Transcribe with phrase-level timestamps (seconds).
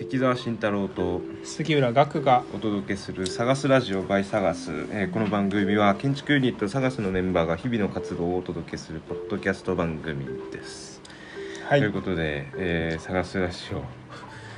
[0.00, 11.02] 関澤慎太郎と杉浦岳がお届けする「サガスラジオ by サガス」えーこの番組は建築ユニットサガスのメンバーが日々の活動をお届けするポッドキャスト番組です。
[11.68, 11.80] はい。
[11.80, 13.84] ということで、えー、サガスラジオ、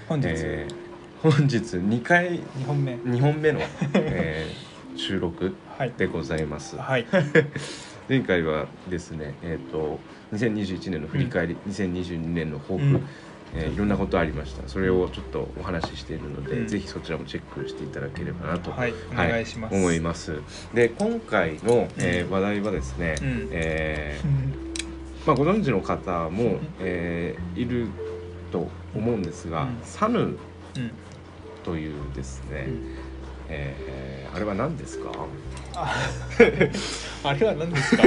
[0.08, 0.29] 本日。
[0.29, 2.95] えー本日2回2本目。
[2.95, 3.61] 2本目の、
[3.95, 5.93] えー収録はい。
[5.98, 6.77] でございます。
[6.77, 7.06] はい。
[8.09, 9.99] 前回はですね、えー、と
[10.32, 13.07] 2021年の振り返り、2022年の抱負、うん
[13.54, 14.66] えーいろんなことありました。
[14.68, 16.68] それをちょっとお話ししているので、うん。
[16.68, 19.74] ぜひそちらもチェックしていただければなと、はいお願いします。
[19.74, 20.40] 思います。
[20.74, 23.48] で今回の、えーうん話題はですね、うん。
[23.52, 24.52] えーうん
[25.26, 27.88] まあ、ご存知の方もうん、えーいる
[28.50, 29.79] と思うんですが、うん。
[29.84, 30.38] サヌうん。
[31.64, 32.96] というですね、うん。
[33.48, 35.10] えーあれは何ですか？
[35.74, 35.94] あ
[37.28, 38.02] あれは何ですか？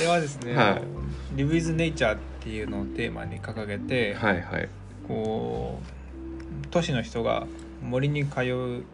[0.00, 0.82] れはですね、はい
[1.36, 4.68] 「Live with Nature」っていうのをテーマに掲げて、はいはい。
[5.06, 7.46] こう都市の人が
[7.82, 8.84] 森に通う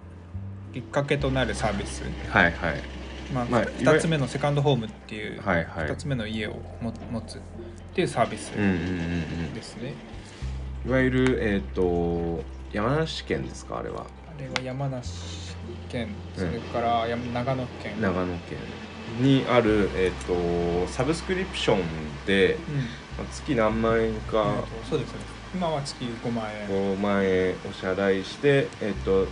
[0.72, 2.82] きっかけとなるサービス、はいはい。
[3.32, 5.88] まあまあいわゆ2つ目のセカンドホームっていう、はいはい。
[5.88, 7.40] 2つ目の家をも持つっ
[7.94, 8.82] ていうサービスうんうんうんう
[9.50, 9.54] ん。
[9.54, 9.94] ですね、
[10.86, 14.00] いわゆるえっ、と山梨県ですかあれは？
[14.36, 15.54] あれは山梨
[15.88, 18.58] 県うんそれから山長野県、長野県
[19.20, 21.80] にある、えっとサブスクリプション
[22.26, 22.58] で、うん。
[22.58, 25.34] まあ月何万円えかーとそうですそうです。
[25.54, 26.68] 今は月5万円。
[26.68, 29.26] 5万円お支払いして、えっと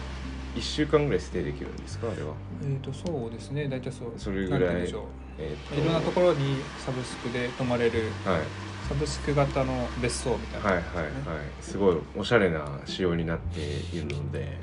[0.54, 2.32] 1週間ぐらいステイできるんですかあれは、
[2.62, 3.68] えー、とそうですね。
[3.68, 4.12] 大体そう。
[4.16, 8.40] それぐらいえっういろんなところにサブスクで泊まれるはい、
[8.88, 11.14] サブスク型の別荘みたいな、はいはいはい。
[11.60, 13.60] すごいおしゃれな仕様になって
[13.96, 14.56] いるので、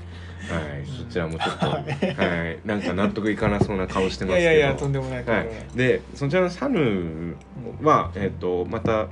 [0.50, 2.60] はい、そちらもちょっと、ははい。
[2.64, 4.40] い、なんか納得いかなそうな顔してますけど。
[4.42, 5.44] いやいやとんでもないとんは。
[5.44, 5.68] でもない。
[5.74, 7.36] い、でそちらのサヌ
[7.82, 9.10] は、えっとまた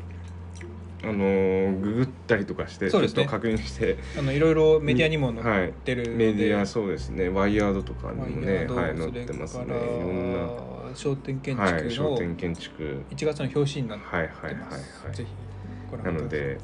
[1.02, 3.23] あのーググったりとかしてちそうですね。
[3.23, 3.97] ょっと確認して。
[4.17, 7.29] あのいろいろメディアにも載はいってるので、メディアそうですね。
[7.29, 9.63] ワイヤードとかにもねはい載ってますね。
[9.63, 10.34] いそれからろん
[10.90, 10.96] な。
[10.96, 13.06] 商店建はい築の商店建築。
[13.11, 15.16] 1月の表紙になってはいはいはいます、はい。
[15.16, 15.35] ぜひ
[15.88, 16.13] ご覧ください。
[16.16, 16.57] なので、はい、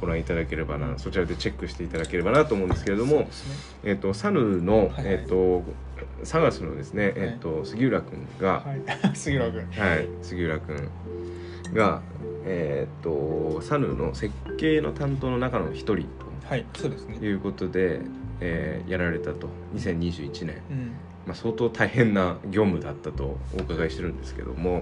[0.00, 3.28] ご覧いただければなそちらでチェックしていただければなと思うんですけれども、ね。
[3.84, 4.88] えっとサヌの、はい。
[4.88, 5.62] はいえっと
[6.22, 9.16] サガスのですね、えっと杉浦君が、 はい。
[9.16, 10.88] 杉浦君はい、杉浦君
[11.74, 12.00] が、
[12.44, 16.06] えーっとサヌの設計の担当の中の一人
[16.44, 17.18] はいそうですね。
[17.18, 18.00] ということで、
[18.40, 19.48] えーやられたと。
[19.74, 20.92] 2021年、うん
[21.30, 24.80] まあ、相当大変な業務だったとお伺いしてるんですけども、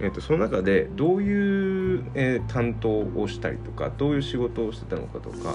[0.00, 5.54] えーっとその中でどういう、えー担当をしたりとかどういう仕事をしてたのかとか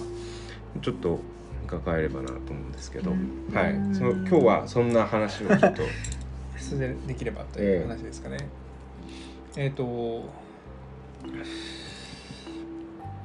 [0.82, 1.20] ちょっと
[1.66, 3.52] 伺えればなと思うんですけど、うん。
[3.52, 5.82] はい、その今日はそんな話をちょっと。
[6.78, 8.38] でできればという話ですかね。
[9.56, 10.30] えっ、と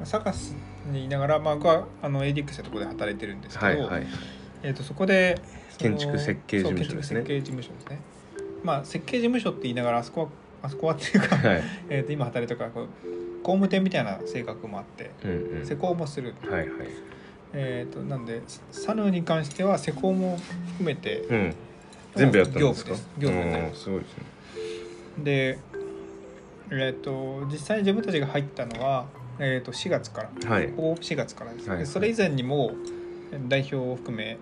[0.04, 0.54] サカス
[0.90, 4.06] にいながら、まあ、僕はあの ADX というところで働いてるんですけど、はいはい。
[4.62, 5.40] えー、とそこで
[5.82, 7.20] 建築設計事務所ですね。
[7.20, 7.98] 設計事務所ですね。
[8.64, 10.28] まあ設計事務所って言いながらあそこは
[10.62, 11.62] あそこはっていうか、はい。
[11.90, 12.86] えーと今働いてるからこう
[13.42, 15.66] 工務店みたいな性格もあってうんうん。
[15.66, 16.68] 施工もする、はいはい。
[17.54, 20.38] えー、となんでサヌに関しては施工も
[20.78, 21.54] 含めてうん、
[22.14, 22.92] 全部やったんですか？
[23.18, 23.82] 業務です。
[23.82, 24.24] すごいですね。
[25.24, 25.58] で、
[26.70, 29.06] えー、と実際に自分たちが入ったのは、
[29.38, 30.50] えー、と4月から。
[30.50, 30.70] はい。
[30.70, 31.78] ほぼ4月からです、はい。
[31.80, 32.72] でそれ以前にも
[33.48, 34.38] 代表を含め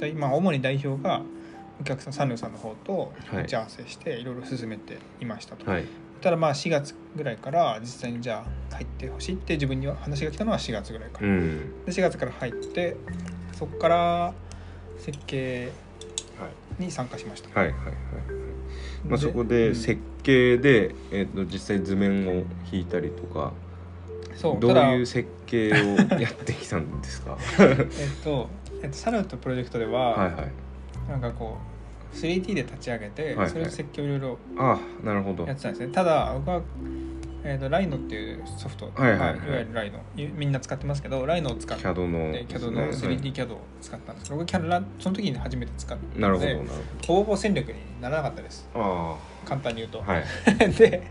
[0.00, 1.22] 大まあ、主に代表が
[1.80, 3.44] お客さんサヌーさんの方とはい。
[3.44, 5.84] 打ち合わせしていろいろ進めていましたと、はい。
[6.20, 11.84] ただまあ4月ぐらいから実際にじゃあ入ってほしいって自分には話が来たのは4月ぐらいから、うん。
[11.86, 12.96] で4月から入って
[13.52, 14.34] そこから
[14.98, 15.72] 設計
[16.38, 16.46] は
[16.78, 16.82] い。
[16.82, 17.94] に参加しました、はいはいはい
[19.04, 19.74] まあ、でそこでうん。
[19.74, 23.52] 設計で、えー、と実際図面を引いたりとか
[24.30, 25.74] どうそうただいう設計を
[26.18, 27.36] やってきたんですか？
[27.58, 28.48] えっと、
[28.82, 31.10] えっと、サルトプロジェクトでは、はいはい。
[31.10, 31.58] なんかこ
[32.12, 33.50] う 3D で立ち上げて、はいはい。
[33.50, 35.44] それで設計をいろいろあなるほど。
[35.46, 35.92] やってたんですね。
[35.92, 36.62] ただ僕は、
[37.44, 39.28] えっと、ライノっていうソフト、はいはいはい。
[39.28, 39.98] わゆるライノ。
[40.16, 44.24] いみんな使ってますけどライノを使って CAD ので CAD のはい 3D キャドを使ったんです。
[44.24, 46.58] けど、僕キャラその時に初めて使ったなるほどなる
[47.06, 48.68] ほぼほぼ戦力にならなかったです。
[48.72, 50.24] ほど簡単に言うと、ああはい。
[50.76, 51.02] で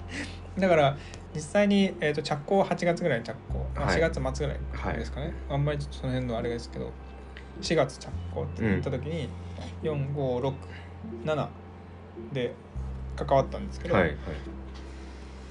[0.57, 0.97] だから
[1.33, 3.97] 実際に、えー、と着工は8月ぐらいに着工、まあ、はい。
[3.97, 4.53] 4月末ぐ
[4.83, 6.91] らいですかね、あんまりちょっとその辺のあれですけど
[7.61, 9.29] 4月着工って言った時に、
[9.83, 11.49] 4567
[12.33, 12.53] で
[13.15, 14.15] 関わったんですけど、はいはい。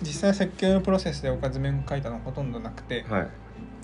[0.02, 3.28] 実際設計のプロセスで僕は図面書いたのはほとんどなくて、はい。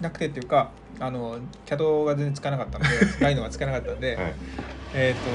[0.01, 2.91] なくてっていうかあの CAD が全然使わなかったので
[3.25, 4.35] ライノが使わなかったので、はい。
[4.93, 5.31] えっ、と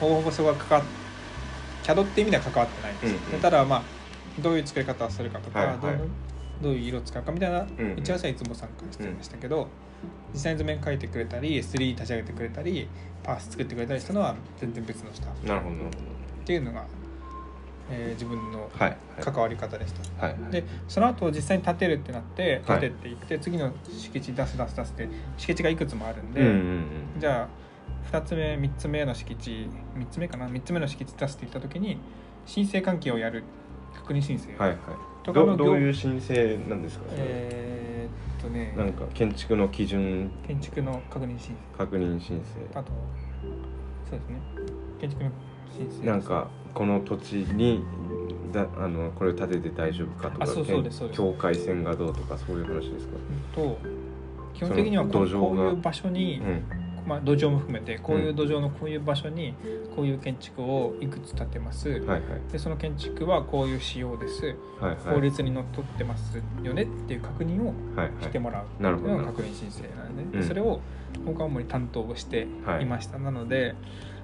[0.00, 0.88] ほぼほぼそこが関わっ
[1.82, 3.30] CAD って意味では関わってないんですよ、うんうん。
[3.32, 3.82] でただまあ
[4.40, 5.78] どういう作り方をするかとか、はいはい。
[5.78, 6.08] どう
[6.62, 7.66] どういう色を使うかみたいな
[7.96, 9.68] 打ち合わせはいつも参加してましたけど、
[10.32, 12.88] 実際に図面描いてくれたり 3D 立ち上げてくれたり
[13.22, 15.26] パース作ってくれたりしたのは全然別の人。
[15.26, 15.90] っなるほどなる
[16.44, 16.84] ていうのが、
[17.90, 18.70] えー自分の
[19.20, 20.26] 関わり方でした。
[20.26, 20.52] はいはい。
[20.52, 22.80] でその後実際に建てるってなってはい。
[22.80, 27.64] 建てていって、次の敷地出す出す出すって敷地がいくつもあるんで、うんうんうんじゃあ
[28.12, 31.98] 2つ目3つ目の敷地3つ目かな？3つ目の敷地出すって言った時に
[32.46, 33.42] 申請関係をやる。
[33.94, 34.78] 確認申請はいはい
[35.32, 37.04] どどういう申請なんですか？
[37.10, 38.74] えーっとね。
[38.76, 40.30] なんか建築の基準。
[40.46, 42.78] 建築の確認申確認申請。
[42.78, 42.92] あと
[44.10, 44.40] そうですね。
[45.00, 45.30] 建築の
[45.76, 46.02] 申請。
[46.02, 47.82] 請なんかこの土地に
[48.52, 51.16] だあのこれ建てて大丈夫かとかあそうそうですそうです。
[51.18, 53.14] 境界線がどうとかそういう話ですか？
[53.58, 53.78] うんと
[54.52, 55.32] 基本的にはこうい
[55.72, 59.54] う場所に、うんまあ、土壌も含めてこういう土壌のこういう場所に
[59.94, 62.22] こういう建築をいくつ建てます、はいはい。
[62.50, 64.56] でその建築はこういう仕様です。
[64.80, 64.96] はいはい。
[65.14, 70.30] 法律にのっとってますよねっていう確認をはいしてもらうっていうなるほどのが確認申請なんで,、うん。
[70.30, 70.80] でそれを
[71.24, 72.46] 僕は主に担当をして
[72.80, 72.84] い。
[72.86, 73.74] ました、なので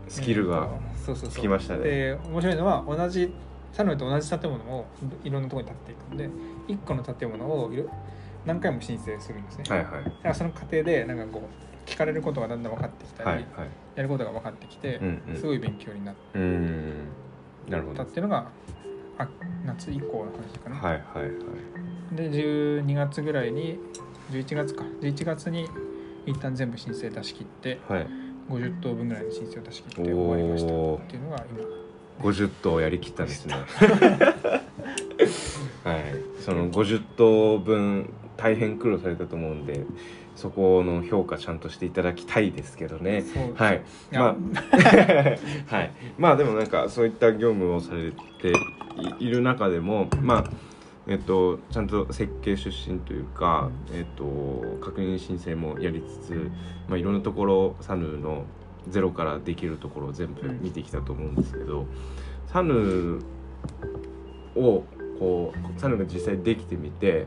[0.08, 0.68] スキルが
[1.04, 1.84] つきましたね。
[1.84, 3.32] で面白いのは同じ
[3.72, 4.86] サヌと同じ建物を
[5.22, 7.70] いろんなところに建っていくので1個の建物を
[8.44, 9.84] 何回も申請するんですね、はい
[10.24, 10.34] はい。
[10.34, 13.46] その過程でなんかこう聞かれることがだんだん分かってきたり、はいはい。
[13.96, 15.36] やることが分かってきて、うんうん。
[15.36, 18.48] すごい勉強になったっていうのが
[19.18, 19.28] あ
[19.64, 21.28] 夏以降の話かな、はいはいは
[22.12, 22.16] い。
[22.16, 23.78] で12月ぐらいに
[24.30, 24.84] 11月か。
[25.00, 25.68] 11月に
[26.26, 28.06] 一旦全部申請出し切ってはい。
[28.48, 31.64] 50棟分ぐらいの申請を出し切って終わりましたっていうのが今。
[32.20, 33.54] 50頭やりきったんですね。
[35.84, 36.04] はい。
[36.40, 39.84] その50頭分大変苦労されたと思うんで
[40.36, 43.24] そこの評価ちゃんとしていただきたいですけどね。
[43.54, 43.82] はい。
[44.12, 44.36] まあ
[45.74, 45.92] はい。
[46.18, 48.52] まあでもなんかそういった業務をされて
[49.20, 50.44] いいる中でもまあ
[51.06, 56.50] えっと、ちゃんと設計出身というか、えっと、確認申請もやりつつ、
[56.88, 58.44] まあ、いろんなところサヌーの
[58.88, 61.86] ゼロからできるところを全部見てきたと思うんですけど、
[62.46, 63.20] サヌー
[64.54, 64.84] を
[65.18, 67.26] こうサヌーが実際できてみて、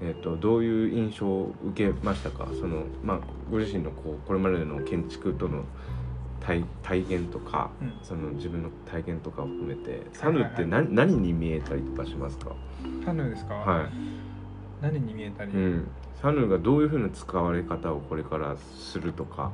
[0.00, 2.46] えっと、どういう印象を受けましたか？
[2.60, 5.64] その、まあ、ご自身のこうこれまでの建築との
[6.40, 7.92] 体体験とか、うん。
[8.02, 10.70] その自分の体験とかを含めてサヌーってはい。
[10.70, 12.52] 何,、何に見えたりとかしますか？
[13.04, 13.86] サヌーですか、はい。
[14.80, 15.88] 何に見えたり、うん、
[16.22, 19.50] サヌーがどういうふうな使われ方をこれからするとか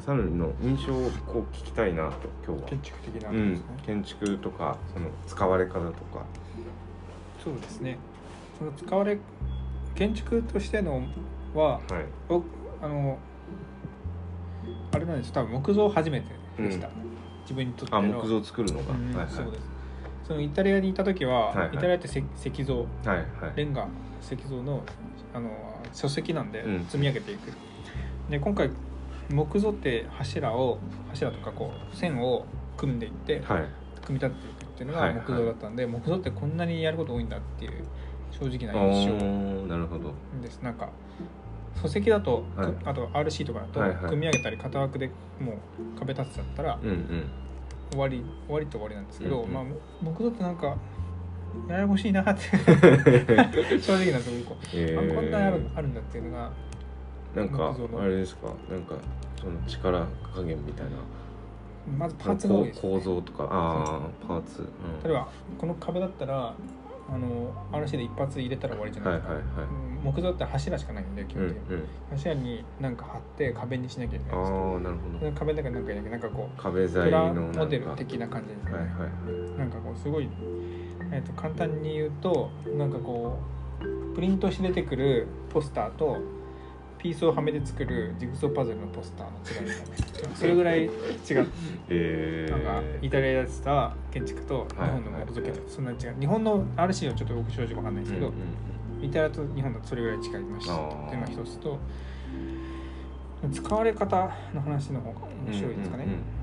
[0.00, 2.68] サヌーの印象をこう聞きたいなと今日は。
[2.68, 2.80] 建。
[2.80, 3.62] 築的なうん。
[3.86, 6.24] 建築とかその使われ方とか。
[7.42, 7.98] そうですね。
[8.58, 9.18] その使われ
[9.96, 11.02] 建築としての
[11.54, 11.82] ははい。
[12.28, 12.44] 僕
[12.82, 13.18] あの
[14.92, 16.26] あれなんです多分木造初めて
[16.58, 16.92] でした、うん
[17.46, 18.92] 自分にとってのあ木造作るのが。
[18.92, 19.32] うんはいはい。
[19.32, 19.62] そうです
[20.26, 23.22] そのイタリアにいた時は、はいはいイタリアって石石像はいはい。
[23.54, 23.86] レンガ
[24.20, 24.82] 石像の
[25.32, 25.50] あの
[25.92, 27.52] 書籍なんでうん積み上げていく、
[28.28, 28.70] で今回
[29.30, 30.78] 木造って柱を
[31.10, 32.44] 柱とかこう線を
[32.76, 33.64] 組んでいってはい。
[34.04, 37.84] 組み立てていくっていうのはいはいが木造だったんで、木造ってこんなにやること多いんだっていう
[38.30, 40.12] 正直なお印象ーなるほど。
[40.42, 40.60] です。
[40.62, 40.88] なんか
[41.76, 42.72] 礎石だと、はい。
[42.84, 43.98] あと RC とかだと、はいはい。
[44.10, 45.08] 組み上げたり型枠で
[45.40, 47.30] もう壁立てちゃったらうんうん。
[47.90, 49.52] 終わり終わりと終わりなんですけど、うんうん。
[49.54, 49.64] まあ
[50.02, 50.76] 木造ってなんか
[51.68, 52.40] ややこしいなって
[53.80, 54.54] 正直なとこ。
[54.54, 56.50] ろえあこんなあるーあるんだっていうのが
[57.34, 58.48] なんかあれですか？
[58.70, 58.94] なんか
[59.40, 60.92] その力加減みたいな。
[61.98, 63.44] まずパーツが多いです、ね、構造とか。
[63.44, 64.66] ああパーツ、うん。
[65.04, 66.52] 例えばこの壁だったら
[67.08, 69.14] あの RC で一発入れたら終わりじゃない。
[69.14, 69.34] ですか、
[70.02, 75.32] 木造って柱しかないんで基うんう本的に、ん柱になんか貼って壁にしなきゃいけないんですけど。
[75.38, 79.58] 壁の中になんかいなきゃなんかこう壁材のモデル的な感じですね、はいはいはい。
[79.58, 80.28] なんかこうすごい、
[81.12, 83.38] えー、と簡単に言うとなんかこ
[83.80, 86.18] うプリントして出てくるポスターと
[87.06, 90.90] ピースをはめて作るジグソーパズルのポスターの違いみたいなそれぐらい違う。
[91.88, 95.26] えなんかイタリアでやってた建築と日本のはい。
[95.26, 96.14] 木造建築そんなに違う。
[96.18, 98.40] 日本の RC はちょっと僕正直わかんないですけど、うんうん
[98.98, 100.78] イタリアと日本だとそれぐらい違いましたっ
[101.10, 101.78] ていうのが一つと
[103.52, 106.35] 使われ方の話の方が面白いですかね、うんうんうん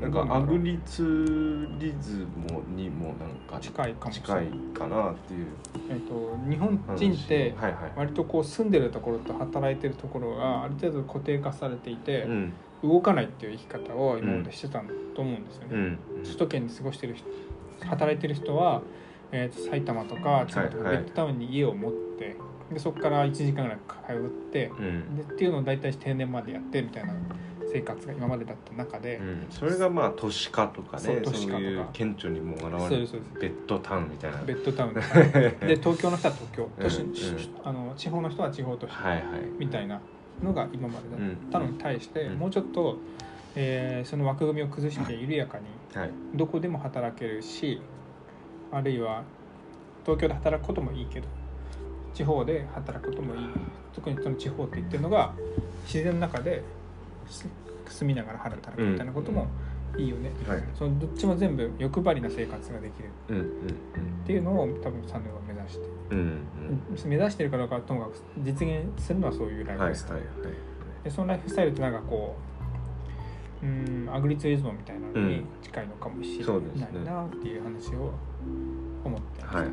[0.00, 4.12] なんかアグリツーリズムにもなんか近いかも。
[4.12, 5.46] しれ近ないいかなっていう。
[5.90, 7.54] えっと日本人って
[7.96, 12.52] 割とこう住んでるところと働いてるところがある程度固定化されていて、うん。
[12.82, 14.80] 動かないっていう生き方を今までしてた
[15.14, 15.98] と思うんですよね、うん。
[16.22, 17.26] 首都圏に過ごしてる人
[17.88, 18.82] 働いてる人は、
[19.32, 22.36] えー、と埼玉とか千葉とかベッドタウンに家を持って、
[22.72, 25.16] でそこから1時間ぐらい通ってうん。
[25.16, 27.14] でっていうのを大体定年までやってみたいな
[27.80, 31.64] 生生活が今までだった中で、うん、それがまあ都市化とかねそうそ都市化とか。
[31.64, 33.08] いう顕著にもう現れる
[33.40, 34.38] ベッドタウンみたいな。
[34.42, 34.94] ベッドタウン。
[35.66, 36.70] で東京の人は東京。
[36.80, 37.08] 都市、うん。
[37.08, 37.16] うん
[37.64, 39.22] あの地方の人は地方都市はいはい。
[39.58, 40.00] みたいな
[40.42, 41.58] のが今までだった。
[41.58, 42.38] のに対して、うん。
[42.38, 42.98] もうちょっと、
[43.54, 45.64] えーその枠組みを崩して緩やかに
[45.98, 46.10] はい。
[46.34, 47.80] どこでも働けるし
[48.70, 49.22] あるいは
[50.04, 51.26] 東京で働くこともいいけど
[52.14, 53.40] 地方で働くこともいい。
[53.94, 55.32] 特にその地方って言ってるのが
[55.86, 56.62] 自然の中で
[57.28, 57.48] す
[57.86, 59.46] 住みながら働くみたいなことも
[59.96, 60.62] いいよね、はい。
[60.74, 63.10] そのどっちも全部欲張りな生活ができる。
[63.28, 65.86] うんうんっていうのを多分サヌは目指して。
[66.10, 66.40] うんうん
[67.06, 70.54] 目指してるかどうかはともかく実現するのはそういうライうんはいはいフスタイル、はい。
[71.04, 72.36] でそのライフスタイルってなんかこ
[73.62, 78.12] ううんアグリツーリズムみたいなのに近いのかもしれないなっていう話を
[79.04, 79.72] 思ってます、はいはい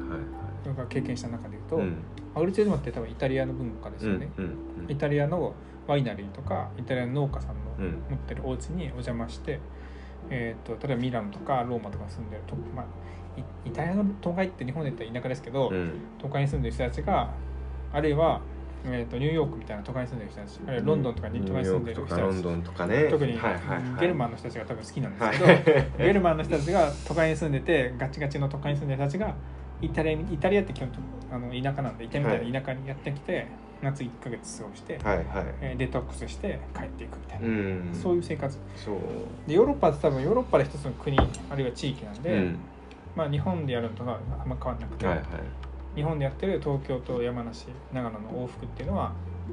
[0.87, 1.95] 経験した中で言うと、はいうん。
[2.35, 4.45] アグリツーリズムって多分イタリアの文化ですよね、うん
[4.85, 4.91] うん。
[4.91, 5.53] イタリアの
[5.87, 8.03] ワイナリーとかイタリアの農家さんのうん。
[8.09, 9.59] 持ってるお家にお邪魔して、
[10.29, 12.85] えー、と例えばミラノとかローマとか住んでると、まあ、
[13.65, 15.91] イイタリアの都会って日本で言ったら田舎ですけど、うん。
[16.19, 17.31] 都会に住んでる人たちが
[17.91, 18.41] あるいは、
[18.85, 22.21] えー、とニューヨークみたいな都会に住んでる人たちあるいはロンドンとかに都会に住んでる人たち。
[22.21, 23.07] ロンドンとかね。
[23.09, 23.99] 特に、はいはいはい。
[24.01, 25.63] ゲルマンの人たちが多分好きなんですけど、はい。
[25.97, 29.35] ゲルマンの人たちが都会に住んでてガチガチの都会に住んでる人たちが
[29.81, 30.89] イタリアにイタリアって基本
[31.31, 33.47] あの田舎なんでイタリアみたいな田舎にやってきて、
[33.83, 35.25] 夏1ヶ月過ごして、はいはい。
[35.61, 37.89] えーデトックスして帰っていくみたいな、うん。
[37.93, 38.57] そういう生活。
[38.75, 38.95] そう。
[39.47, 42.57] でヨーロッパって多分ヨーロッパで一つの国あるいは地域なんで、うん。
[43.15, 45.25] まあ、日本でやるのとはあんま変わらなくて、はいはい。
[45.95, 49.11] 日本でやってる東京と山梨長野の往復っていうのは、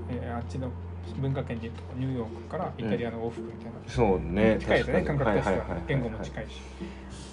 [0.08, 0.70] えーあっちの
[1.18, 5.76] 文化圏でいうとニューヨークからイタリアの往復みたいな、そうね近いですね感覚としては。
[5.88, 6.60] 言語も近いし。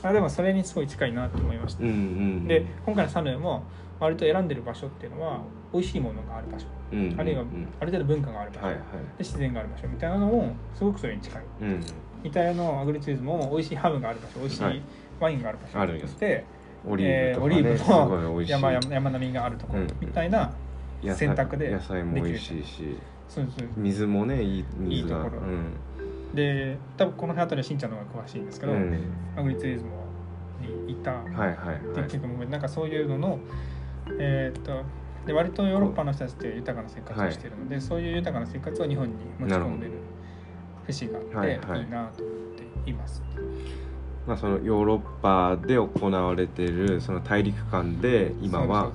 [0.03, 3.63] あでもそれにすごい近いなと思いました、うんうんで今回のサヌエも
[3.99, 5.41] 割と選んでる場所っていうのは
[5.73, 7.11] 美味しいものがある場所、うん。
[7.11, 7.67] うんあるいはうん。
[7.79, 8.83] ある程度文化がある場所、はいはい。
[8.83, 8.89] で
[9.19, 11.43] 自然がある場所みたいなのもすごくそれに近い。
[11.61, 11.83] うん。
[12.23, 14.39] イタリアのアグリツーリズムも美味しいハムがある場所。
[14.39, 14.81] 美味しはいい
[15.19, 16.45] ワインがある場ある所として、
[16.87, 19.87] オリーブとかねえーオリーブの山山山並みがあるところうん。
[19.99, 20.53] みたいな
[21.15, 23.67] 選択で野菜も美味しいしそうそう。
[23.75, 25.17] 水もねいい水が。
[25.17, 25.41] いいところ。
[25.41, 25.73] うん。
[26.33, 28.95] で多分この辺りはしんちゃんの方が詳しいんですけど、うん。
[29.35, 29.91] アグリツーリズム
[30.85, 31.11] にいた。
[31.11, 32.03] はいはいはい。
[32.03, 33.39] 結構なんかそういうのの
[34.19, 34.83] えーっと
[35.27, 39.91] で割とヨーロッパの人たちって豊かな生活をしているので、そういう豊かな生活を日本に持ち込んでる
[40.85, 41.59] 節があって、はい。
[41.59, 42.35] はいいいなと思っ
[42.85, 43.21] ています。
[44.25, 48.91] まあそのヨーロッパで行われているその大陸間で今は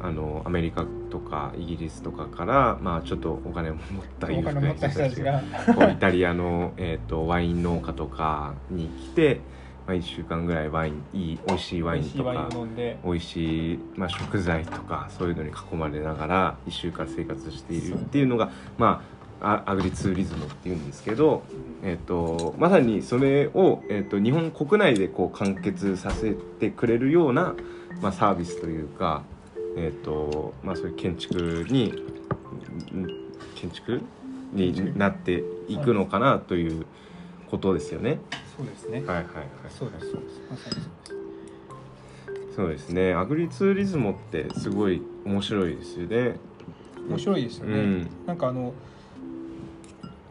[0.00, 3.84] あのアメリカとかイギリスとかからまあちょっとお金を持っ
[4.18, 5.42] た裕お福な人たちが。
[5.90, 9.40] イタリアの、えー、とワイン農家とかに来て、
[9.86, 12.48] まあ、1週間ぐらいワインいい美味しいワインとか
[13.04, 19.04] 美味しい、まあ、食材とかそういうのに囲まれながら1週間生活しているっていうのが、ま
[19.40, 21.44] あ、あアグリツーリズムっていうんですけど、
[21.84, 27.54] えー、とまさにそれを、えー、と日本国内でこう完結させてくれるような、
[28.02, 29.22] まあ、サービスというか、
[29.76, 33.06] えーとまあ、そういう建築にん
[33.54, 34.00] 建築
[34.52, 36.86] になっていくのかなという
[37.50, 38.18] ことですよね。
[38.56, 39.24] そうですね、はいはいはい、
[39.68, 40.40] そうですそうです。
[40.50, 40.76] まさに
[42.26, 42.56] そうです。
[42.56, 43.14] そうですね。
[43.14, 46.36] アグリツーリズムってすごい面白いですよね。
[47.08, 48.10] 面白いですよね、うん。
[48.26, 48.72] なんかあの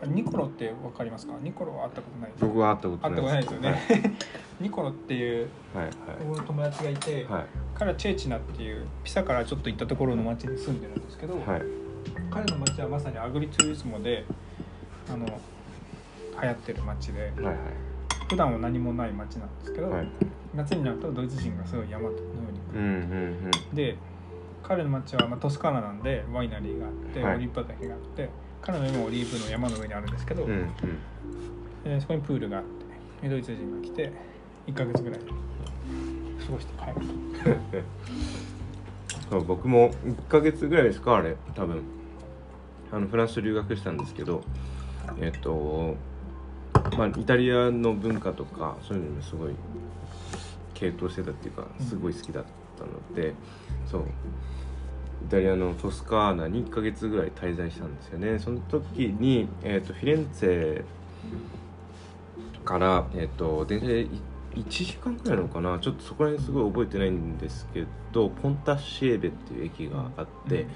[0.06, 1.34] ニコロってわかりますか？
[1.42, 2.46] ニコロは会ったことないです。
[2.46, 4.18] 僕は会ったこと会ったことないですよね、
[4.60, 5.90] ニコロっていうはい
[6.28, 7.24] 僕の友達がいて、はい。
[7.26, 7.46] はい
[7.76, 11.62] 彼はチェーチナっていうピサからちょっと行ったところの町に住んでるんですけど、はい。
[12.32, 14.24] 彼の町はまさにアグリツーリズムで
[15.14, 15.26] あの
[16.46, 17.56] 流行ってる町ではいはい。
[18.30, 20.08] 普段は何もない町なんですけど、はい。
[20.54, 23.98] 夏になるとドイツ人がすごい山のように来る、うんうんで
[24.64, 27.36] 彼の町はまあトスカーナなんでワイナリーがあって、はい。
[27.36, 28.30] オリーブ畑があって
[28.62, 30.58] 彼の家もオリーブの山の上にあるんですけど、うんうん。
[30.58, 30.70] うん
[31.84, 32.64] でそこにプールがあっ
[33.22, 34.12] てドイツ人が来て
[34.66, 37.04] 1ヶ月ぐらい過ごして帰ると。
[39.30, 41.84] そう僕も1ヶ月ぐらいですかあれ多分。
[42.92, 44.42] あのフランス留学したんですけど
[45.20, 45.96] えっと
[46.98, 49.52] まあイタリアの文化とかそういうのにすごい
[50.74, 52.44] 傾倒してたっていうかすごい好きだっ
[52.78, 53.34] たので、
[53.90, 54.04] そう。
[55.26, 58.38] イタリアのトスカーナに1ヶ月ぐらい滞在したんですよね。
[58.38, 60.84] その時に、えっとフィレンツェ
[62.64, 64.08] から、えっと電車で
[64.56, 65.80] 1時間ぐらいなのかな。
[65.80, 70.68] ちょっとそこら辺すごい覚えてないんですけどポンタッシエベっていう駅があって、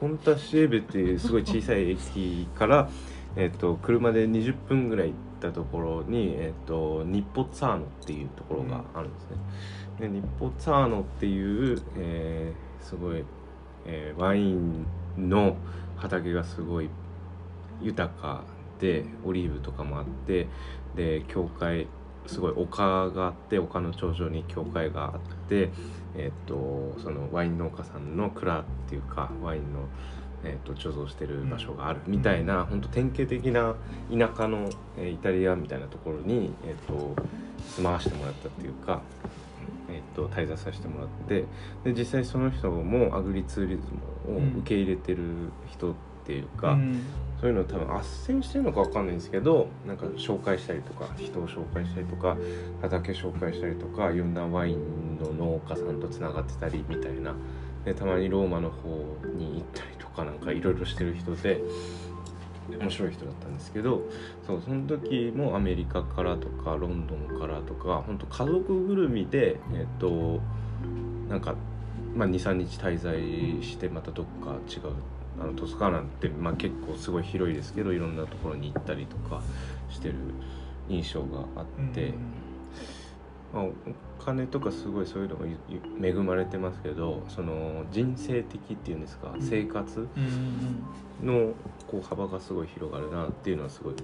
[0.00, 2.88] ポンタッシエベっていうすごい小さい駅から
[3.36, 9.36] えっと車で20分ぐらい行ったところに、えっとニッポツァーノっていうところがあるんですね。
[10.00, 13.24] でニッポツァーノっていう、えーすごい、
[13.84, 15.56] えーワインの
[15.96, 16.90] 畑がすごい
[17.82, 18.44] 豊か
[18.76, 20.46] ってオリーブとかもあって
[20.94, 21.88] で教会
[22.26, 25.70] すごい丘があって丘の頂上に教会があって、
[26.16, 29.88] えっとそのワイン農家さんの蔵っていうかワインの、
[30.44, 33.74] えっと貯蔵してる場所があるみたいな、本当典型的な
[34.10, 37.14] 田舎の、えーイタリアみたいなところに、えっと
[37.76, 39.02] 住まわしてもらったっていうか、
[39.90, 41.44] えっと滞在させてもらって
[41.84, 43.82] で実際その人もアグリツーリズ
[44.28, 45.22] ムを受け入れてる
[45.70, 47.02] 人っていうか、うん。
[47.40, 52.36] そういうのを多分斡旋してるのかわかんないんですけどなんか紹介したりとか人を紹介したりとか
[52.80, 57.34] 畑紹介したりとかいろんなワインの農家さんとつながってたりみたいな。
[57.84, 58.88] でたまにローマの方
[59.36, 61.60] に行ったりとかなんかいろいろしてる人で
[62.68, 64.02] 面白い人だったんですけど
[64.46, 70.40] そうその時もアメリカからとかロンドンからとか本当家族ぐるみでえっと
[71.28, 71.54] なんか、
[72.14, 74.92] まあ、23日滞在してまたどっか違う
[75.38, 79.42] あのトスカーナって、まあ、結構すごい広いですけどいろんなところに行ったりとか
[79.90, 80.14] してる
[80.88, 82.14] 印象があって、
[83.56, 83.72] まあ、お
[84.22, 85.46] 金とかすごいそういうのが
[86.06, 89.40] 恵まれてますけどその人生的っていうんですかん。
[89.40, 90.06] 生活
[91.22, 91.54] の
[91.90, 93.94] こう幅がすごい広がるなっていうのはすごい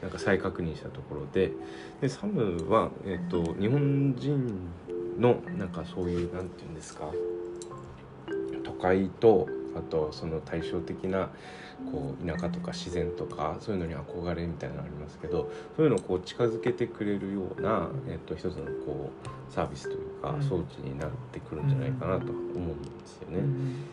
[0.00, 1.50] なんか再確認したところで。
[2.00, 4.70] でサムは、えっと日本人
[5.18, 7.10] のなんかそういうなんていうんですか
[8.62, 11.30] 都会とあとその対照的な
[11.90, 20.42] こう田舎とか自然とかそういうのに憧れみたいなのありますけどそういうのをこう近づけてくれるような、えっと一つのこうサービスというかうん。
[20.42, 23.38] 装置になってくるんじゃないかなと思うんですよね。
[23.38, 23.84] うん。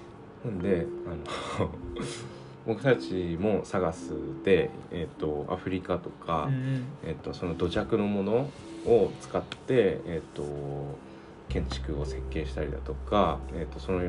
[0.46, 1.70] なんであの
[2.66, 4.14] 僕たちも探す
[4.44, 8.50] で、えっとアフリカとか、うんえっとその土着のもの
[8.86, 10.44] を使って、えっと
[11.50, 14.02] 建築を設計したりだとか、えっとその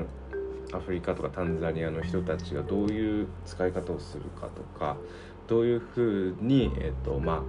[0.73, 4.96] アフリカとかタンザニアの人たちがどういう使い方をするかとか
[5.46, 7.44] どういうふうに、えっとま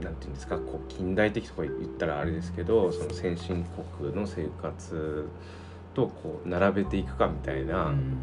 [0.00, 3.64] あなんていうんですかこう近代的とか言ったらあれですけどその先進
[3.98, 5.28] 国の生活
[5.94, 8.18] とこう並べていくかみたいな、うん。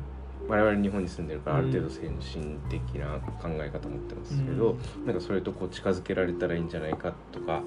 [0.48, 7.62] 我々日本に住んでるからある程度うん先進的な考え方持ってますけど、なんかそれとこう近づけられたらいいんじゃないかとか、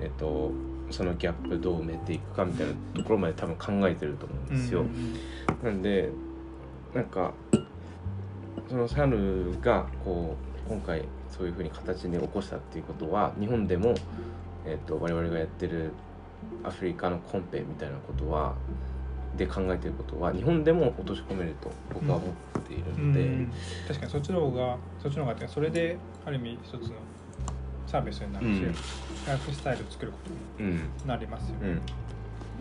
[0.00, 0.50] えっと
[0.90, 4.82] そのギャップどう埋めていくかみたいなところまで多分考えてると思うんですよ。
[4.82, 5.14] うん
[5.62, 6.10] なんで
[6.94, 7.32] なんか
[8.68, 13.94] そのサヌがこう今回そういうふうに形に起こしたっていうことは日本でも、
[14.64, 15.92] えっと我々がやってる
[16.62, 18.54] アフリカのコンペみたいなことは
[19.36, 22.26] で考えていることは日本でも落とし込めると僕は思
[22.58, 23.52] っているうんので、うん。
[23.88, 26.94] 確かにそっちの方がそっちの方がそれである意味一つの
[27.86, 28.74] サービスになるし、うん
[29.26, 30.18] ライフスタイルを作るこ
[30.58, 31.80] とにうんなりますよね。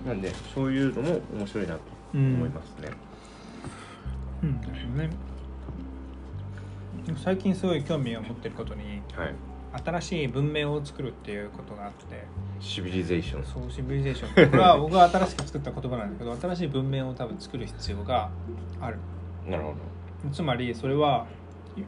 [0.03, 1.81] うん、なんでそういうのも面白いなと
[2.13, 2.89] うん思いますね。
[4.43, 5.09] うん、なるほどね。
[7.05, 9.35] でも最近すごい興味を持っていることにはい、
[9.83, 12.23] 新しい文明を作るっていうことがあって
[12.61, 13.45] シビリゼーション。
[13.45, 18.29] そうシビリゼーションこれは僕が新しく作った言葉なんだけど新しい文明を多分作る必要が
[18.79, 18.97] ある
[19.45, 19.73] なるほ
[20.31, 21.42] つまりそれはい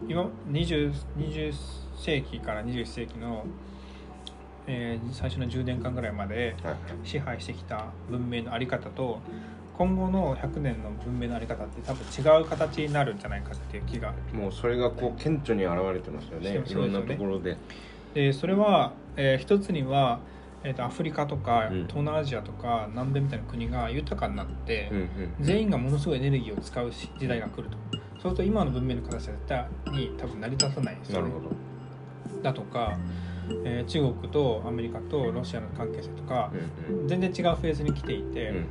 [0.07, 1.53] 今 20, 20
[1.97, 3.45] 世紀から21世紀の、
[4.67, 6.55] えー最初の10年間ぐらいまで
[7.03, 9.19] 支配してきた文明のあり方と
[9.77, 16.63] 今後の100年の文明のあり方って多分違う形になるんじゃないかっていう気がもうそれがこう顕著に現れてますよね。
[16.65, 17.57] そういろんなところで。
[18.13, 20.19] でそれは、えー一つには、
[20.63, 21.81] えー、とアフリカとかうん。
[21.87, 24.89] 東南アジアとか南米みたいな国が豊かになって、
[25.41, 27.77] 全員がものすごいエネルギーを使うし時代が来ると
[28.25, 31.29] そうすると今の文明の形は絶対に多分成り立たないんですよね。
[31.29, 31.55] なるほど。
[32.41, 32.97] だとか、
[33.63, 36.51] えー中国とアメリカとロシアの関係性とか
[36.89, 37.07] うんうん。
[37.07, 38.65] 全然違うフェーズに来ていて、うん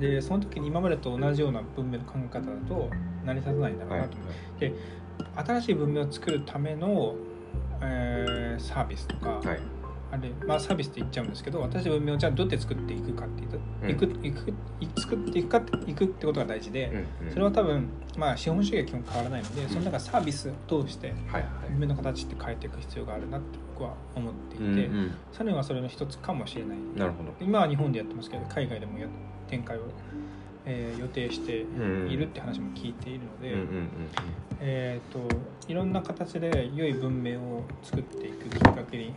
[0.00, 2.90] でその時に今までと同じような文明の考え方だと
[3.24, 7.14] 成り立たないんだうんはいろうなと思う、新しい文明を作るための、
[7.80, 9.60] えーサービスとか、はい
[10.18, 13.90] あれまあサービスって言っちゃうんですけど新しい文明をじゃあどうやって作っていくかっていうと、うん。
[13.90, 14.04] いく
[14.80, 16.86] い作っていくかっていくってことが大事で、
[17.20, 17.32] うんうん。
[17.32, 21.14] それは多分まあ資本主義は基本変わらないので、その中サービスを通して。
[21.70, 25.14] 文明の形って変えていく必要があるなって僕は思っていて、うんうん。
[25.32, 26.78] サネはそれの一つかもしれない。
[26.96, 27.32] なるほど。
[27.40, 29.06] 今は日本でやってますけど海外でもや
[29.48, 29.82] 展開を、
[30.64, 33.88] えー予定してうんいるって話も聞いているので、うんうんうん
[34.60, 35.20] えー、と
[35.68, 38.48] いろんな形で良い文明を作っていく
[38.96, 39.12] に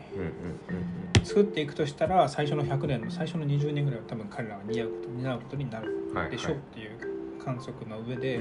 [1.23, 5.95] 作っていくとしたら最初の100年の最初の20年ぐらいは多分彼らは担うこと担うことになる。
[6.31, 6.91] でしょうっていう
[7.43, 8.39] 観測の上で、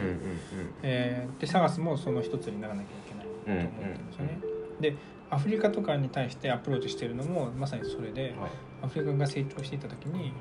[0.83, 4.40] えーでサガスもその一つにならなきゃいけないと思ってるんですよね。
[4.81, 4.96] で
[5.31, 8.42] アフリカとかに対してアプローチしているのもまさにそれでうん。
[8.42, 8.51] はい。
[8.83, 10.33] アフリカが成長していった時に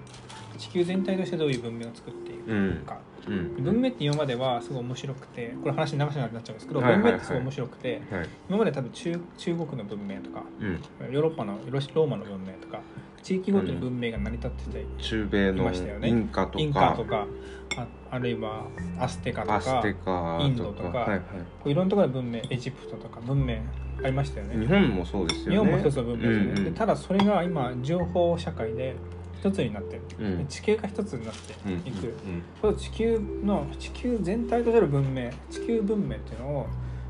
[0.57, 3.63] 地球全体としてどういう文明を作っていくか、うん。
[3.63, 7.11] 文明って今まではすごい面白くてこれ話長くなっちゃうんですけど、はいはいはい。
[7.11, 8.29] 文明ってすごい面白くてはい。
[8.49, 11.13] 今まで多分中中国の文明とかうん。
[11.13, 12.79] ヨーロッパのローマの文明とか
[13.23, 15.71] 地域ごとに文明が成り立ってて、中米の
[16.05, 16.59] インカとか。
[16.59, 17.27] インカとか
[17.75, 18.65] ああるいは
[18.99, 20.39] アステカとか。
[20.41, 21.19] インドとかはいはい。
[21.19, 21.25] こ
[21.65, 23.57] ういろんなところで文明エジプトとか文明
[24.03, 24.59] ありましたよね。
[24.59, 25.51] 日本もそうですよね。
[25.51, 26.63] 日本も一つの文明ですよね、うんうん。
[26.65, 28.95] でただそれが今情報社会で
[29.39, 30.37] 一つになってる、うん。
[30.39, 32.13] で地球が一つになってうんいく、うん。
[32.61, 36.67] この地球の地球全体としての文明地球文明っていうのを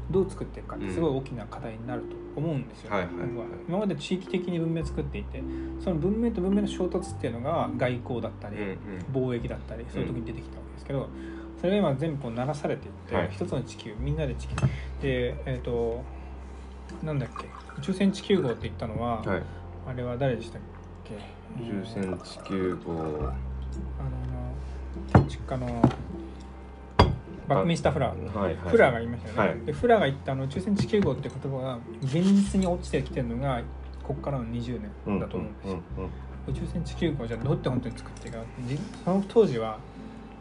[0.09, 3.27] どう作っていくかってすごい大きな課題になると思うんですよ、はいはいはい。
[3.27, 5.43] 僕今まで地域的に文明を作っていて
[5.79, 8.77] その文明と文明の衝突っていうのが外交だったり、うん
[9.13, 11.09] 貿易だったりそういう時に出てきたわけですけど
[11.59, 13.29] それが今全部こう流されていって、はい。
[13.31, 14.55] 一つの地球みんなで地球。
[15.01, 16.03] でえっ、と
[17.03, 17.47] なんだっけ？
[17.79, 19.41] 宇宙船地球号って言ったのは、はい。
[19.87, 20.61] あれは誰でしたっ
[21.03, 21.15] け？
[21.63, 22.93] 宇宙船地球号。
[22.93, 23.31] あの
[25.13, 25.81] 建築家の
[27.47, 28.37] バックミンスター・フラー。
[28.37, 28.69] はいはい。
[28.69, 29.65] フラーが言いましたよね、はい。
[29.65, 33.61] でフラーが言ったあの宇宙船地球号って言葉が現実に落ちてきてるのが
[34.03, 35.79] ここからの20年だと思うんですよ、
[36.47, 39.79] 宇宙船地球号じゃあどうやって本当に作っていくかじその当時は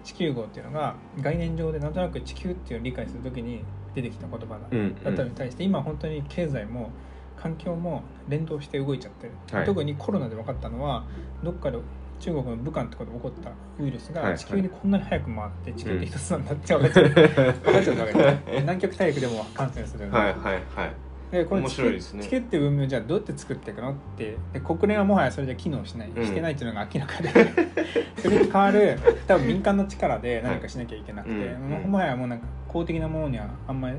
[0.05, 3.65] 地球号っていうのが概念上でなんとなく地球っていうのを理解するときに
[3.97, 6.91] 出てきた言葉だ,、ったのに対して今本当に経済も
[7.37, 9.67] 環境も連動して動いちゃってる、はい。
[9.67, 11.05] 特にコロナで分かったのは
[11.43, 11.79] どっかで
[12.21, 13.51] 中国の武漢とで起こった
[13.83, 14.33] ウイルスはいはい。
[14.33, 20.35] が地球にこんなに早く回って地球って一つなんだって分かっちゃう、 分かっちゃうわけです南極大陸でも感染する、はいはい
[20.75, 21.07] はい。
[21.31, 22.01] でこの地球ね。
[22.01, 26.25] 地球って文明をじゃあどうやって作っていくのってで国連はもはやそれじゃ機能しない、うん。
[26.25, 27.31] してないっていうのが明らかで。
[28.17, 31.69] それに代わる多分民間の力で何かしなきゃいけなくて、はいうん。
[31.69, 33.97] ももはやもうなんか公的なものにはあんまり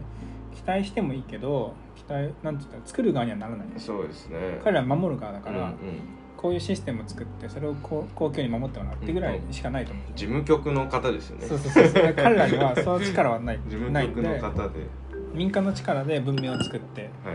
[0.53, 3.67] 期待してもいいけど期待なんて言ったら作る側にはならない。
[3.77, 4.59] そうですね。
[4.63, 5.75] 彼らは守る側だから、うんうん。
[6.35, 11.47] こういうシステムを作ってそれを公公共に守ってもらうってぐらいしかないと思う、事務局の方ですよね。
[11.47, 11.87] そうそうそう。
[11.87, 13.59] そ う彼らにはその力はない。
[13.67, 14.39] 事務局ので。
[14.39, 14.69] 方で
[15.33, 17.33] 民間の力で文明を作っては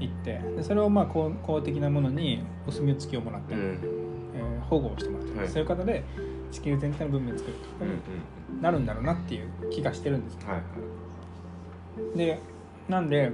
[0.00, 0.04] い。
[0.04, 3.60] いってでそれをまあ公公的なものにお墨付きをもらって、うん。
[3.60, 5.48] えー保護をしてもらって、はい。
[5.48, 6.02] そういう方で
[6.50, 7.56] 地球全体の文明を作る。
[7.80, 10.48] うんうなるんだろうなっていう気がしてるんですよ。
[10.48, 10.62] はいは
[12.14, 12.18] い。
[12.18, 12.40] で
[12.88, 13.30] なんで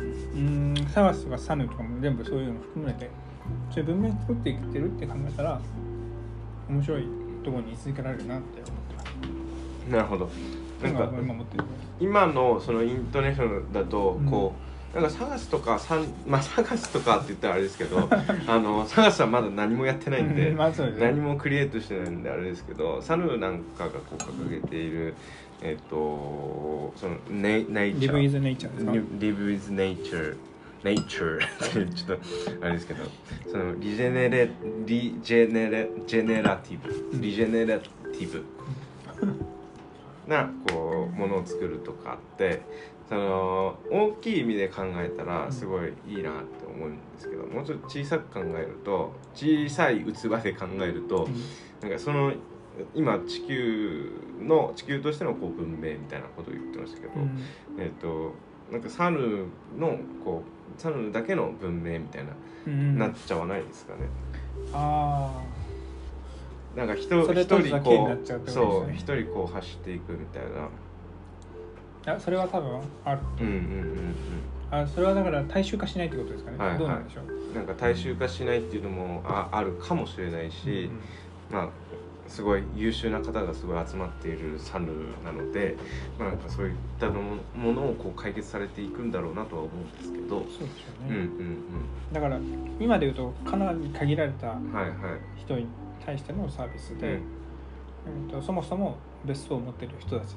[0.00, 3.10] うーんサガスとかサヌとかも全部そういうの含めて
[3.70, 5.60] そういう文明を作っていってるって考えたら
[6.68, 7.02] 面白い
[7.44, 9.04] ところに居続けられるなって思ってま
[9.86, 9.90] す。
[9.90, 10.28] なるほど。
[10.82, 11.10] なんか
[11.98, 18.08] 今のそのイントネーションだとうんこう、なんかサガスとかサンまあサガスとかって言ったらあれですけど
[18.46, 21.06] あのサガスはまだ何もやってないんで、まあそうですね。
[21.06, 25.14] 何もクリエイトしてないんであれですけどサヌなんかがこう掲げている
[25.62, 30.36] えっ、とそのネネイチャーリブ・イズ・ネイチャーですか？Live with nature
[30.84, 31.38] nature
[31.82, 33.04] ってちょっとあれですけど
[33.50, 34.50] そのリジェネレ
[34.84, 38.44] リジェネレジェネラティブリジェネラティブ。
[40.26, 42.60] なこうものを作るとかって
[43.08, 51.28] その大きい意味で考えたらすごいいいなって思うんですけどもうちょっと小さく考えると小さい器で考えると
[51.80, 52.32] なんかその
[52.94, 57.40] 今地球の地球としてのこう文明みたいなことを言ってましたけど、うん。
[57.78, 58.34] えっ、と
[58.70, 59.46] なんかサヌ
[59.78, 60.42] のこ
[60.76, 62.32] うサヌだけの文明みたいな、
[62.66, 62.98] うん。
[62.98, 64.00] なっちゃわないですかね。
[64.74, 65.42] あ
[66.76, 67.24] なんか一人
[67.80, 70.68] こうそう一人こう走っていくみたいな。
[72.06, 74.14] やそれは多分あるうんうんうん
[74.70, 77.54] あそれはだから大衆化しないってことですかね、はいはいどうなんでしょう、うん。
[77.54, 80.90] なんか大衆化しないっていうのもああるかもしれないし、
[81.50, 81.68] まあ
[82.28, 84.88] すごい優秀な方がすごい集まっているサヌ
[85.24, 85.76] なので、
[86.18, 87.22] まあなんかそういったの
[87.54, 90.28] ものをこう解決されていくんだろうなとは思うんですけど。
[90.28, 91.58] そうですようんうね、ん
[92.12, 92.38] だから
[92.80, 94.72] 今で言うとかなり限られたうん。
[94.72, 94.94] はいはい。
[95.36, 95.66] 人に
[96.04, 100.34] 対してのサービスで、うんえー、とそもそも別荘を持っている人たち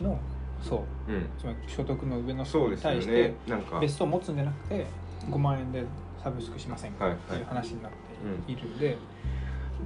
[0.00, 0.18] の
[0.62, 1.28] 層うん。
[1.38, 3.34] つまり所得の上の層に対して。
[3.80, 4.86] 別荘を持つんじゃなくて
[5.30, 5.84] 5万円で
[6.22, 7.92] サブスクしませんかはいっていう話になっ
[8.24, 8.96] うんているんで、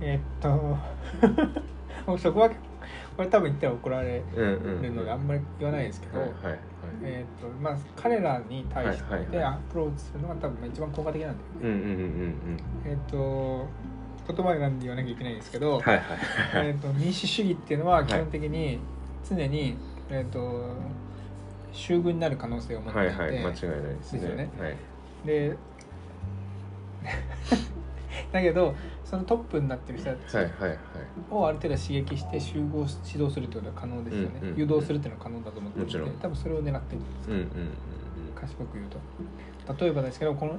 [0.00, 0.48] えーっと
[2.06, 2.50] もうそこは
[3.16, 4.22] これ多分言ったら怒られ。
[4.35, 6.20] るのであんまり言わないですけど。
[7.02, 12.35] えーっとまあ、彼らに対してアプローチするのが多分一番効果的なんだよね。
[12.85, 13.66] えーっと
[14.26, 16.02] 言葉選んで言わなきゃいけないんですけど、はいはい。
[16.54, 18.78] えー、と民主主義っていうのは基本的に
[19.28, 19.76] 常に、
[20.11, 20.75] えー、と
[21.73, 23.70] 衆軍になる可能性を持ってて、はいいはい間違いないですね。
[23.73, 24.51] ですよね。
[24.59, 24.77] はい。
[25.25, 25.57] で
[28.33, 30.37] だけどそのトップになってる人たち。
[31.31, 36.11] をある程度刺激して集合し指導するってことは可能ですよね、うんうん誘導するっていうのは可能だと思ってるもちろん。
[36.18, 37.49] 多分それを狙ってるんですうんうんうん
[38.35, 39.85] 賢く言うと。
[39.85, 40.59] 例えばですけどこの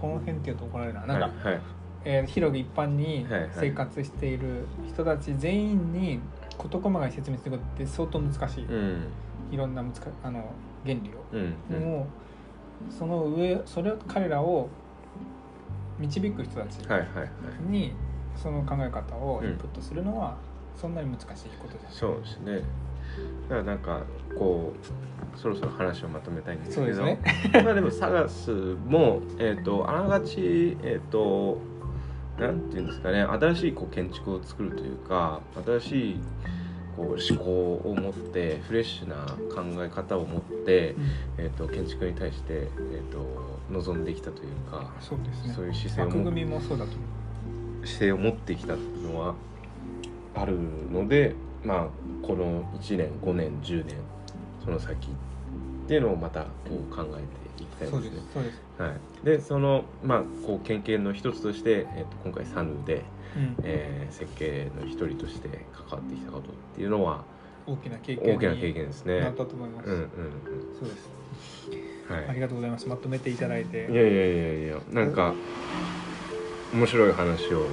[0.00, 1.06] この辺って言うと怒られるな。
[1.06, 1.62] なんか、はいはい。
[2.04, 6.20] えー広く一般に生活している人たち全員に
[6.60, 9.06] 事細かに説明することって相当難しい、うん。
[9.50, 10.44] いろんな難かあの
[10.84, 11.24] 原理を。
[11.32, 11.80] うんうん。
[11.80, 12.06] も
[12.88, 14.68] うその上それを彼らを
[15.98, 16.78] 導く人たち
[17.68, 17.92] に
[18.36, 20.36] その考え方をインプットするのは
[20.76, 21.98] そんなに難しいことです。
[21.98, 22.62] そうですね。
[23.48, 24.02] だからなんか
[24.38, 24.72] こ
[25.34, 26.94] うそろそろ話をまとめたいんですけど。
[26.94, 27.14] そうで
[27.52, 28.50] す まあでもサガス
[28.86, 31.79] もえっ、とあながちえっ、とな
[32.48, 36.20] んていうんですかね新しいこう建築を作るというか新しい
[36.96, 39.16] こう思考を持ってフレッシュな
[39.54, 40.96] 考え方を持って、
[41.38, 42.66] えっと建築に対して、え
[43.08, 45.54] っと臨んできたというかそうですね。
[45.54, 47.00] そういう姿勢を組みもそうだと思
[47.84, 49.34] 姿勢を持ってきたっていうのは
[50.34, 50.58] ある
[50.92, 51.86] のでまあ
[52.26, 53.96] この1年5年10年
[54.64, 57.49] その先っていうのをまたこう考えて
[57.86, 58.62] たですすそうです。
[58.78, 63.04] はい、でそのまあこう研究の一つとして、えっと今回サヌで、
[63.36, 65.48] うんえー設計の一人として
[65.88, 67.24] 関わってきたことっていうのは
[67.66, 69.34] 大きな経験大きな経に験ですねなっ。
[69.34, 69.88] たと思います。
[69.88, 70.08] うんうんうん
[70.78, 71.10] そうです。
[72.12, 72.88] はいありがとうございます。
[72.88, 73.88] まとめていただいて。
[73.90, 75.34] いやいやいやいやなんか
[76.72, 77.66] 面白い話を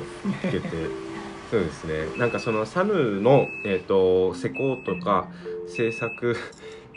[0.43, 0.67] 聞けて
[1.49, 5.29] そうですねなんかそのサヌの、えー、と施工とか
[5.67, 6.35] 制作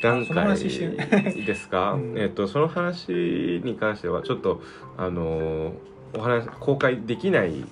[0.01, 2.19] 段階ですか、 うん。
[2.19, 4.63] えー、とその話に関してはちょっと
[4.97, 5.73] あの
[6.17, 7.65] お話公開できない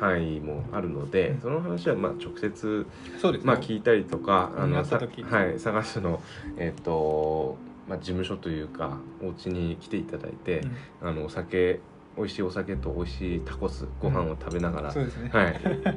[0.00, 1.40] 範囲もあるので、うん。
[1.40, 2.86] その話はまあ直接
[3.18, 3.46] そうですね。
[3.46, 6.20] まあ、聞いたりとかあのさはい、探すの、
[6.56, 7.56] えっと
[7.88, 10.62] まあ、事務所というかお家に来ていただいて、
[11.02, 11.08] うん。
[11.08, 11.80] あのお酒
[12.16, 15.30] 美味しいお酒と美味しいタコスご飯を食べながら、そうですね。
[15.32, 15.48] は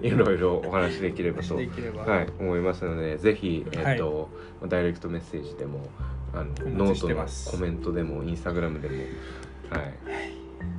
[0.01, 1.55] い、いろいろお話できればと。
[1.55, 4.29] はい、思いますのでぜひ、えっと
[4.67, 5.88] ダイレクトメッセージでも
[6.34, 6.45] あの
[6.88, 8.95] ノートのコメントでもインスタグラムでも、
[9.69, 9.93] はい、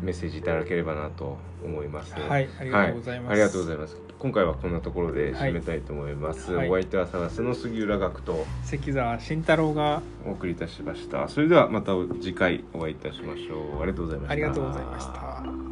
[0.03, 2.15] メッセージいただければなと思います。
[2.15, 3.33] はい、ありがとうございます。
[3.33, 4.10] ありがとうございます。
[4.21, 6.53] 今回はこんなところで締めたいと思います。
[6.53, 11.27] はいお相手は探すの杉浦学と関澤慎太郎がお送りいたしました。
[11.29, 13.83] それではまた次回お会いいたしましょう。
[13.83, 14.33] ありがとうございました。
[14.33, 15.70] ありがとうございました。